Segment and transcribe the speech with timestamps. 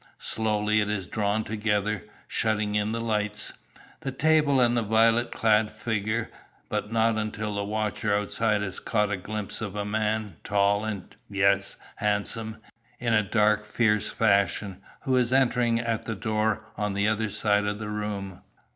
[0.17, 3.53] Slowly it is drawn together, shutting in the lights,
[3.99, 6.31] the table and the violet clad figure,
[6.69, 11.15] but not until the watcher outside has caught a glimpse of a man, tall and,
[11.29, 12.57] yes, handsome,
[12.97, 17.67] in a dark fierce fashion, who is entering at the door on the other side
[17.67, 18.41] of the room.